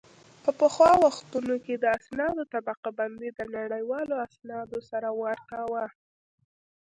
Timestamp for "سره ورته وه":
4.89-5.85